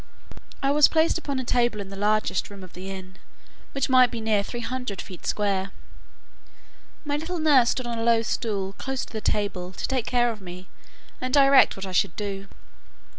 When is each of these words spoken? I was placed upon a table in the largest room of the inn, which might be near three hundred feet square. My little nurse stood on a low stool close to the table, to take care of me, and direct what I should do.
I 0.63 0.71
was 0.71 0.87
placed 0.87 1.19
upon 1.19 1.37
a 1.39 1.43
table 1.43 1.79
in 1.79 1.89
the 1.89 1.95
largest 1.95 2.49
room 2.49 2.63
of 2.63 2.73
the 2.73 2.89
inn, 2.89 3.17
which 3.73 3.87
might 3.87 4.09
be 4.09 4.19
near 4.19 4.41
three 4.41 4.61
hundred 4.61 4.99
feet 4.99 5.27
square. 5.27 5.69
My 7.05 7.17
little 7.17 7.37
nurse 7.37 7.69
stood 7.69 7.85
on 7.85 7.99
a 7.99 8.03
low 8.03 8.23
stool 8.23 8.73
close 8.79 9.05
to 9.05 9.13
the 9.13 9.21
table, 9.21 9.71
to 9.73 9.87
take 9.87 10.07
care 10.07 10.31
of 10.31 10.41
me, 10.41 10.67
and 11.21 11.31
direct 11.31 11.75
what 11.75 11.85
I 11.85 11.91
should 11.91 12.15
do. 12.15 12.47